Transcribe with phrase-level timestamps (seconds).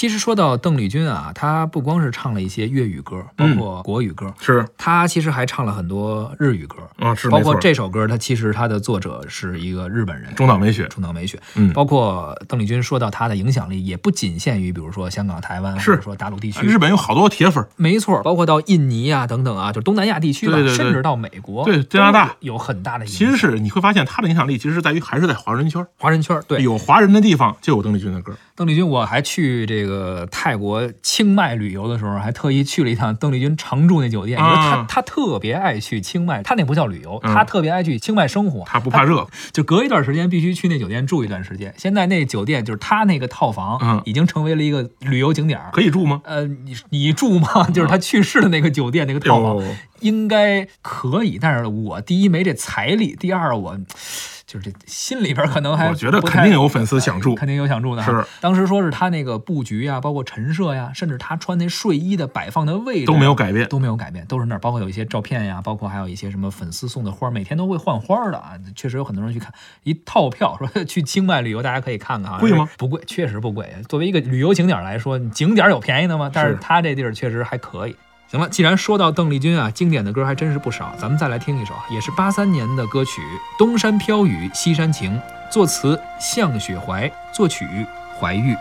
[0.00, 23.18] 其实说到邓丽君啊，她不光是唱了一些粤语歌，包括国语歌，是她其实还唱了很多日语歌，嗯，是包括这首歌，它其实它的作者是一个日本人，中岛美雪，中岛美雪，嗯，包括邓丽君说到她的影响力，也不仅限于比如说香港、台湾，是说大陆地区，日本有好多铁粉，没错，包括到印尼啊等等啊，就东南亚地区，对对对，甚至到美国、对加拿大有很大的影响。
[23.18, 28.32] 其实是你会发现她的影响力，其实是在于还是在华人圈，华人圈对有华人的地方就有邓丽君的歌。
[28.56, 29.89] 邓丽君，我还去这个。
[29.90, 34.38] 呃，泰国清迈旅游的时候，还特意去了一趟邓丽君常住那酒店。
[34.38, 38.62] 因为他他特别爱去清迈，他那不叫旅游，他特别爱去清迈生活。
[38.64, 41.74] 他不怕热，就隔一段时间必须去那酒店住一段时间。
[41.76, 46.20] 现在那酒店就是他那个套房，已经成为了一个旅游景点可以住吗？
[46.24, 47.64] 呃，你你住吗？
[47.74, 49.60] 就是他去世的那个酒店那个套房，
[50.00, 51.36] 应该可以。
[51.40, 53.80] 但是我第一没这财力，第二我。
[54.50, 58.02] 就是这心里边可能还，我觉得肯定有粉丝想住，肯定有想住的。
[58.02, 64.58] 是，当时说是他那个布局呀，包括陈设呀，甚至他穿那睡衣的摆放的位置都没有改变，都没有改变，都是那儿。
[64.58, 68.54] 包括有一些照片呀，包括还有一些什么粉丝送的花，每天都会换花的啊。
[68.74, 72.38] 确实有很多人去看，一套票说 去清迈旅游，大家可以看看啊。
[72.40, 72.68] 贵吗？
[72.76, 73.72] 不贵，确实不贵。
[73.88, 76.28] 作为一个旅游景点来说，景点有便宜的吗？
[76.34, 77.94] 但是他这地儿确实还可以。
[78.30, 83.20] 行了，既然说到邓丽君啊，经典的歌还真是不少，咱们再来听一首也是八三年的歌曲
[83.58, 85.20] 《东山飘雨西山晴》，
[85.52, 87.66] 作词向雪怀，作曲
[88.20, 88.54] 怀玉。